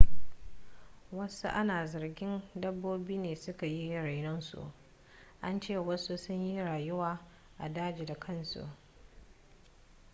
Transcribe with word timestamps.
wasu 1.11 1.47
ana 1.47 1.85
zargin 1.85 2.41
dabbobi 2.55 3.17
ne 3.17 3.35
suka 3.35 3.65
yi 3.65 3.93
rainon 3.95 4.41
su 4.41 4.71
an 5.41 5.59
ce 5.61 5.77
wasu 5.77 6.17
sun 6.17 6.43
yi 6.45 6.59
rayuwa 6.63 7.19
a 7.57 7.69
daji 7.69 8.05
da 8.05 8.15
kansu 8.19 8.67